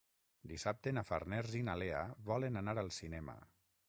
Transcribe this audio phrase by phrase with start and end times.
[0.51, 1.99] Dissabte na Farners i na Lea
[2.31, 3.37] volen anar al cinema.